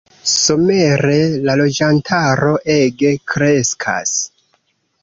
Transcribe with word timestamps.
Somere 0.35 1.17
la 1.49 1.57
loĝantaro 1.61 2.51
ege 2.79 3.17
kreskas. 3.35 4.19